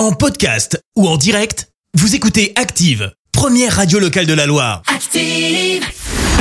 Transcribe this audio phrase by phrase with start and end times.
[0.00, 4.80] En podcast ou en direct, vous écoutez Active, première radio locale de la Loire.
[4.86, 5.84] Active.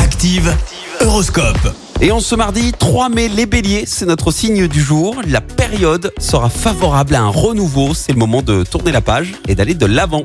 [0.02, 0.56] Active,
[1.02, 1.76] Horoscope.
[2.00, 5.22] Et en ce mardi 3 mai, les béliers, c'est notre signe du jour.
[5.28, 7.94] La période sera favorable à un renouveau.
[7.94, 10.24] C'est le moment de tourner la page et d'aller de l'avant.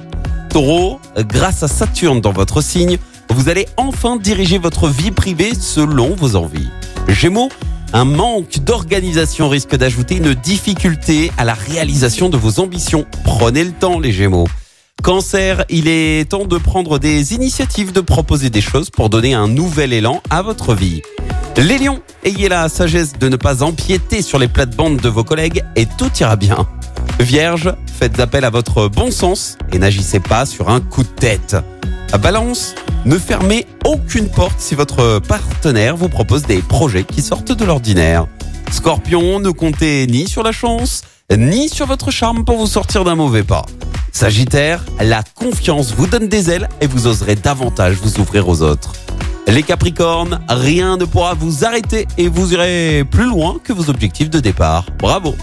[0.50, 2.98] Taureau, grâce à Saturne dans votre signe,
[3.30, 6.68] vous allez enfin diriger votre vie privée selon vos envies.
[7.08, 7.48] Gémeaux,
[7.94, 13.06] un manque d'organisation risque d'ajouter une difficulté à la réalisation de vos ambitions.
[13.22, 14.48] Prenez le temps, les Gémeaux.
[15.04, 19.46] Cancer, il est temps de prendre des initiatives, de proposer des choses pour donner un
[19.46, 21.02] nouvel élan à votre vie.
[21.56, 25.62] Les lions, ayez la sagesse de ne pas empiéter sur les plates-bandes de vos collègues
[25.76, 26.66] et tout ira bien.
[27.20, 31.56] Vierge, faites appel à votre bon sens et n'agissez pas sur un coup de tête.
[32.18, 37.64] Balance, ne fermez aucune porte si votre partenaire vous propose des projets qui sortent de
[37.64, 38.26] l'ordinaire.
[38.70, 41.02] Scorpion, ne comptez ni sur la chance,
[41.36, 43.66] ni sur votre charme pour vous sortir d'un mauvais pas.
[44.12, 48.92] Sagittaire, la confiance vous donne des ailes et vous oserez davantage vous ouvrir aux autres.
[49.46, 54.30] Les Capricornes, rien ne pourra vous arrêter et vous irez plus loin que vos objectifs
[54.30, 54.86] de départ.
[54.98, 55.34] Bravo.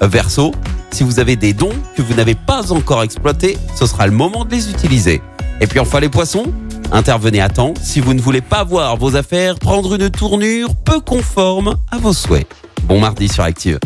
[0.00, 0.52] Verseau,
[0.90, 4.44] si vous avez des dons que vous n'avez pas encore exploités, ce sera le moment
[4.44, 5.20] de les utiliser.
[5.60, 6.52] Et puis enfin les poissons,
[6.90, 11.00] intervenez à temps si vous ne voulez pas voir vos affaires prendre une tournure peu
[11.00, 12.46] conforme à vos souhaits.
[12.84, 13.78] Bon mardi sur Active.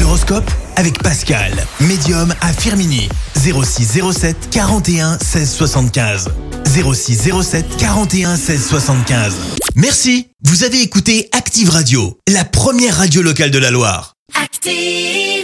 [0.00, 3.08] L'horoscope avec Pascal, médium à Firmini.
[3.36, 6.30] 0607 41 16 75.
[6.66, 9.34] 0607 41 16 75.
[9.74, 14.14] Merci, vous avez écouté Active Radio, la première radio locale de la Loire.
[14.40, 15.37] Active.